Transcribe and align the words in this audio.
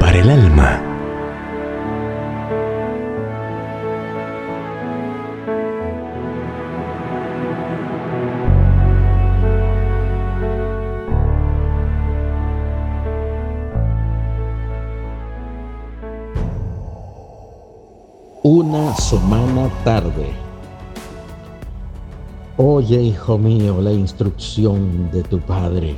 Para 0.00 0.18
el 0.18 0.30
alma. 0.30 0.82
Una 18.42 18.94
semana 18.94 19.68
tarde. 19.84 20.32
Oye, 22.56 23.02
hijo 23.02 23.36
mío, 23.36 23.82
la 23.82 23.92
instrucción 23.92 25.10
de 25.10 25.22
tu 25.22 25.38
padre 25.40 25.96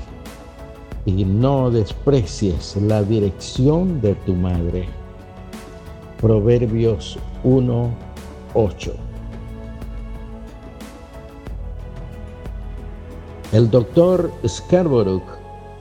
y 1.08 1.24
no 1.24 1.70
desprecies 1.70 2.76
la 2.76 3.02
dirección 3.02 4.00
de 4.02 4.14
tu 4.14 4.34
madre. 4.34 4.86
Proverbios 6.20 7.18
1, 7.44 7.90
8. 8.52 8.92
El 13.52 13.70
doctor 13.70 14.30
Scarborough 14.46 15.22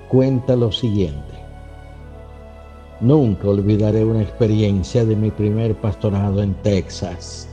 cuenta 0.07 0.55
lo 0.55 0.71
siguiente. 0.71 1.21
Nunca 3.01 3.49
olvidaré 3.49 4.05
una 4.05 4.21
experiencia 4.21 5.03
de 5.03 5.15
mi 5.17 5.29
primer 5.29 5.75
pastorado 5.75 6.41
en 6.41 6.53
Texas. 6.63 7.49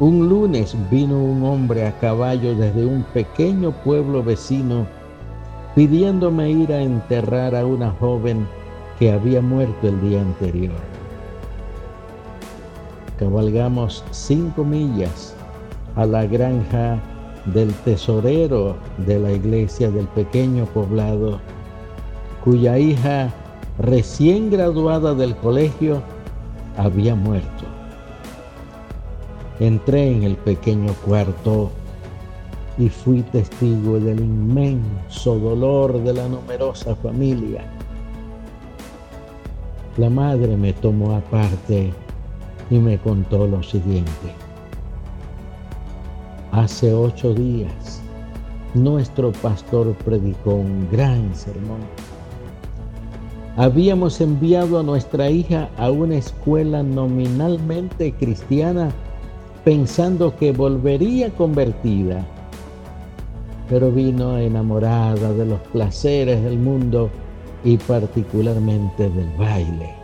Un 0.00 0.28
lunes 0.28 0.74
vino 0.90 1.22
un 1.22 1.44
hombre 1.44 1.86
a 1.86 1.98
caballo 1.98 2.54
desde 2.54 2.86
un 2.86 3.02
pequeño 3.12 3.72
pueblo 3.84 4.22
vecino 4.24 4.86
pidiéndome 5.74 6.50
ir 6.50 6.72
a 6.72 6.82
enterrar 6.82 7.54
a 7.54 7.64
una 7.66 7.90
joven 7.92 8.46
que 8.98 9.12
había 9.12 9.40
muerto 9.40 9.88
el 9.88 10.00
día 10.00 10.20
anterior. 10.20 10.74
Cabalgamos 13.18 14.04
cinco 14.10 14.64
millas 14.64 15.34
a 15.96 16.06
la 16.06 16.26
granja 16.26 16.98
del 17.46 17.72
tesorero 17.84 18.76
de 18.98 19.18
la 19.18 19.32
iglesia 19.32 19.90
del 19.90 20.06
pequeño 20.08 20.66
poblado, 20.66 21.40
cuya 22.44 22.78
hija 22.78 23.30
recién 23.78 24.50
graduada 24.50 25.14
del 25.14 25.34
colegio 25.36 26.02
había 26.76 27.14
muerto. 27.14 27.64
Entré 29.60 30.10
en 30.10 30.22
el 30.24 30.36
pequeño 30.36 30.92
cuarto 31.06 31.70
y 32.78 32.88
fui 32.88 33.22
testigo 33.22 34.00
del 34.00 34.20
inmenso 34.20 35.38
dolor 35.38 36.02
de 36.02 36.14
la 36.14 36.28
numerosa 36.28 36.94
familia. 36.96 37.64
La 39.98 40.08
madre 40.08 40.56
me 40.56 40.72
tomó 40.72 41.14
aparte 41.14 41.92
y 42.70 42.78
me 42.78 42.98
contó 42.98 43.46
lo 43.46 43.62
siguiente. 43.62 44.10
Hace 46.50 46.94
ocho 46.94 47.34
días, 47.34 48.00
nuestro 48.74 49.32
pastor 49.32 49.94
predicó 50.04 50.54
un 50.54 50.88
gran 50.90 51.34
sermón. 51.34 51.80
Habíamos 53.56 54.18
enviado 54.22 54.78
a 54.78 54.82
nuestra 54.82 55.28
hija 55.28 55.68
a 55.76 55.90
una 55.90 56.16
escuela 56.16 56.82
nominalmente 56.82 58.12
cristiana 58.12 58.90
pensando 59.62 60.34
que 60.36 60.52
volvería 60.52 61.28
convertida 61.30 62.24
pero 63.68 63.90
vino 63.90 64.38
enamorada 64.38 65.32
de 65.32 65.46
los 65.46 65.60
placeres 65.72 66.42
del 66.42 66.58
mundo 66.58 67.10
y 67.64 67.76
particularmente 67.76 69.08
del 69.08 69.30
baile. 69.38 69.94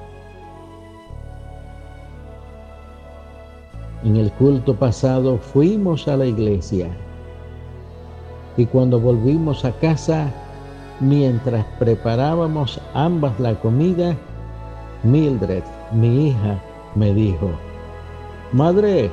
En 4.04 4.16
el 4.16 4.30
culto 4.32 4.74
pasado 4.76 5.38
fuimos 5.38 6.06
a 6.06 6.16
la 6.16 6.26
iglesia 6.26 6.88
y 8.56 8.66
cuando 8.66 9.00
volvimos 9.00 9.64
a 9.64 9.72
casa, 9.72 10.32
mientras 11.00 11.64
preparábamos 11.78 12.80
ambas 12.94 13.38
la 13.38 13.54
comida, 13.54 14.16
Mildred, 15.04 15.62
mi 15.92 16.28
hija, 16.28 16.60
me 16.94 17.14
dijo, 17.14 17.50
Madre, 18.52 19.10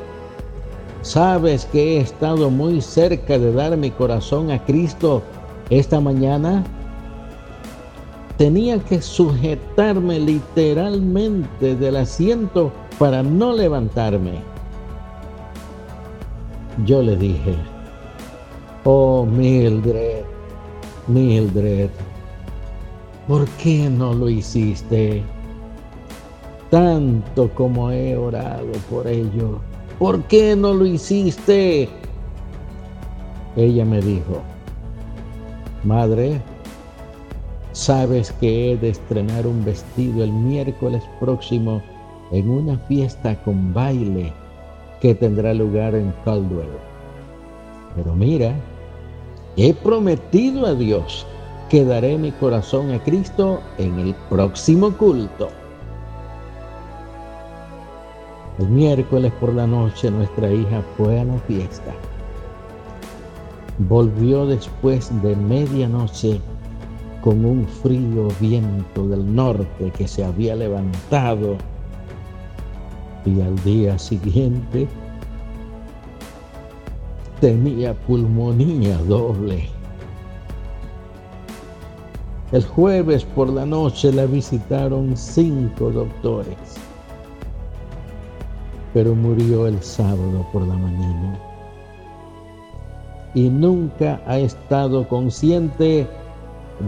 ¿Sabes 1.06 1.66
que 1.66 1.98
he 1.98 2.02
estado 2.02 2.50
muy 2.50 2.82
cerca 2.82 3.38
de 3.38 3.54
dar 3.54 3.78
mi 3.78 3.92
corazón 3.92 4.50
a 4.50 4.66
Cristo 4.66 5.22
esta 5.70 6.02
mañana? 6.02 6.64
Tenía 8.40 8.80
que 8.80 9.00
sujetarme 9.00 10.20
literalmente 10.20 11.76
del 11.76 11.98
asiento 11.98 12.72
para 12.98 13.22
no 13.22 13.54
levantarme. 13.54 14.40
Yo 16.88 17.04
le 17.04 17.16
dije, 17.16 17.56
oh 18.84 19.28
Mildred, 19.28 20.24
Mildred, 21.08 21.92
¿por 23.28 23.48
qué 23.62 23.92
no 23.92 24.12
lo 24.12 24.28
hiciste? 24.28 25.22
Tanto 26.72 27.48
como 27.54 27.92
he 27.92 28.18
orado 28.18 28.72
por 28.90 29.06
ello 29.06 29.60
¿por 30.00 30.23
qué 30.23 30.56
no 30.56 30.73
lo 30.73 30.85
hiciste? 30.85 31.89
Ella 33.56 33.85
me 33.85 34.01
dijo, 34.01 34.41
Madre, 35.83 36.41
sabes 37.72 38.31
que 38.39 38.72
he 38.72 38.78
de 38.78 38.89
estrenar 38.89 39.45
un 39.45 39.63
vestido 39.63 40.23
el 40.23 40.31
miércoles 40.31 41.03
próximo 41.19 41.81
en 42.31 42.50
una 42.50 42.78
fiesta 42.88 43.35
con 43.44 43.73
baile 43.73 44.33
que 45.01 45.13
tendrá 45.13 45.53
lugar 45.53 45.94
en 45.95 46.13
Caldwell. 46.23 46.67
Pero 47.95 48.16
mira, 48.16 48.56
he 49.57 49.73
prometido 49.73 50.66
a 50.66 50.73
Dios 50.73 51.25
que 51.69 51.85
daré 51.85 52.17
mi 52.17 52.31
corazón 52.31 52.91
a 52.91 53.03
Cristo 53.03 53.62
en 53.77 54.00
el 54.00 54.16
próximo 54.29 54.91
culto. 54.97 55.50
El 58.58 58.70
miércoles 58.70 59.34
por 59.42 59.54
la 59.54 59.68
noche 59.68 60.10
nuestra 60.10 60.50
hija 60.50 60.82
fue 60.96 61.20
a 61.20 61.26
la 61.26 61.38
fiesta. 61.40 61.94
Volvió 63.80 64.46
después 64.46 65.12
de 65.22 65.36
medianoche 65.36 66.40
con 67.22 67.44
un 67.44 67.68
frío 67.68 68.30
viento 68.40 69.10
del 69.10 69.36
norte 69.36 69.92
que 69.98 70.08
se 70.08 70.24
había 70.24 70.56
levantado 70.56 71.58
y 73.26 73.42
al 73.42 73.62
día 73.66 74.00
siguiente 74.00 74.88
tenía 77.42 77.94
pulmonía 77.94 78.98
doble. 79.00 79.68
El 82.54 82.64
jueves 82.64 83.26
por 83.26 83.50
la 83.50 83.66
noche 83.66 84.14
la 84.14 84.26
visitaron 84.26 85.18
cinco 85.18 85.92
doctores 85.92 86.86
pero 88.95 89.13
murió 89.13 89.67
el 89.67 89.83
sábado 89.83 90.47
por 90.53 90.61
la 90.61 90.73
mañana. 90.73 91.38
Y 93.33 93.50
nunca 93.50 94.22
ha 94.25 94.38
estado 94.38 95.06
consciente 95.09 96.07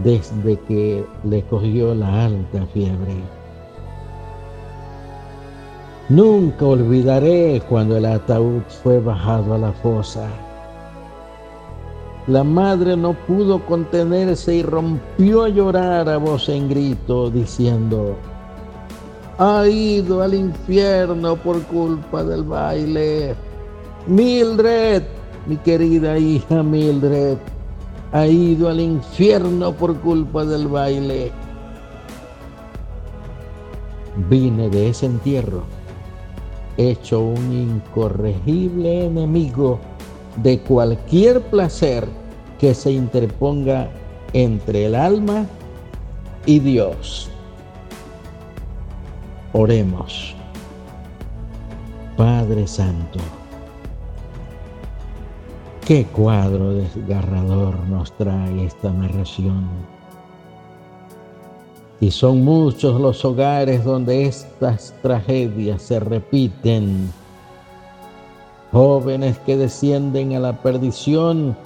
desde 0.02 0.58
que 0.60 1.04
le 1.24 1.42
cogió 1.42 1.94
la 1.94 2.24
alta 2.24 2.64
fiebre. 2.72 3.14
Nunca 6.08 6.64
olvidaré 6.64 7.60
cuando 7.68 7.98
el 7.98 8.06
ataúd 8.06 8.62
fue 8.82 9.00
bajado 9.00 9.52
a 9.52 9.58
la 9.58 9.72
fosa. 9.74 10.30
La 12.26 12.42
madre 12.42 12.96
no 12.96 13.12
pudo 13.12 13.66
contenerse 13.66 14.54
y 14.54 14.62
rompió 14.62 15.42
a 15.42 15.50
llorar 15.50 16.08
a 16.08 16.16
voz 16.16 16.48
en 16.48 16.70
grito, 16.70 17.30
diciendo, 17.30 18.16
ha 19.38 19.68
ido 19.68 20.20
al 20.22 20.34
infierno 20.34 21.36
por 21.36 21.62
culpa 21.62 22.24
del 22.24 22.42
baile. 22.42 23.36
Mildred, 24.08 25.04
mi 25.46 25.56
querida 25.58 26.18
hija 26.18 26.62
Mildred, 26.62 27.38
ha 28.12 28.26
ido 28.26 28.68
al 28.68 28.80
infierno 28.80 29.72
por 29.72 29.96
culpa 30.00 30.44
del 30.44 30.66
baile. 30.66 31.30
Vine 34.28 34.68
de 34.70 34.88
ese 34.88 35.06
entierro, 35.06 35.62
hecho 36.76 37.20
un 37.20 37.52
incorregible 37.52 39.06
enemigo 39.06 39.78
de 40.42 40.58
cualquier 40.60 41.42
placer 41.42 42.08
que 42.58 42.74
se 42.74 42.90
interponga 42.90 43.88
entre 44.32 44.86
el 44.86 44.96
alma 44.96 45.46
y 46.44 46.58
Dios. 46.58 47.30
Oremos. 49.54 50.34
Padre 52.18 52.66
Santo, 52.66 53.18
qué 55.86 56.04
cuadro 56.04 56.74
desgarrador 56.74 57.78
nos 57.88 58.12
trae 58.12 58.66
esta 58.66 58.92
narración. 58.92 59.66
Y 62.00 62.10
son 62.10 62.44
muchos 62.44 63.00
los 63.00 63.24
hogares 63.24 63.84
donde 63.84 64.26
estas 64.26 64.94
tragedias 65.00 65.80
se 65.80 65.98
repiten. 65.98 67.10
Jóvenes 68.70 69.38
que 69.38 69.56
descienden 69.56 70.34
a 70.34 70.40
la 70.40 70.52
perdición 70.60 71.56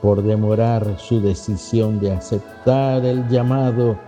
por 0.00 0.22
demorar 0.22 0.98
su 0.98 1.20
decisión 1.20 1.98
de 1.98 2.12
aceptar 2.12 3.04
el 3.04 3.26
llamado 3.28 3.98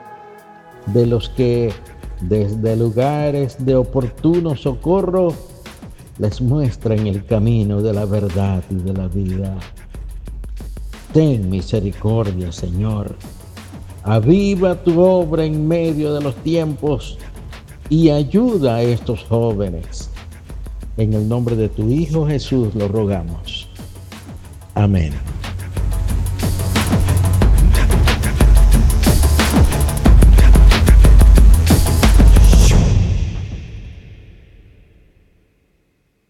de 0.86 1.06
los 1.06 1.28
que 1.30 1.72
desde 2.28 2.76
lugares 2.76 3.56
de 3.64 3.74
oportuno 3.74 4.56
socorro 4.56 5.34
les 6.18 6.40
muestran 6.40 7.06
el 7.06 7.24
camino 7.26 7.82
de 7.82 7.92
la 7.92 8.04
verdad 8.04 8.62
y 8.70 8.76
de 8.76 8.92
la 8.92 9.08
vida. 9.08 9.56
Ten 11.12 11.50
misericordia, 11.50 12.50
Señor. 12.52 13.14
Aviva 14.04 14.74
tu 14.74 15.00
obra 15.00 15.44
en 15.44 15.66
medio 15.66 16.14
de 16.14 16.20
los 16.20 16.34
tiempos 16.36 17.18
y 17.88 18.10
ayuda 18.10 18.76
a 18.76 18.82
estos 18.82 19.24
jóvenes. 19.24 20.10
En 20.96 21.12
el 21.14 21.28
nombre 21.28 21.56
de 21.56 21.68
tu 21.68 21.88
Hijo 21.88 22.26
Jesús 22.26 22.74
lo 22.74 22.88
rogamos. 22.88 23.68
Amén. 24.74 25.12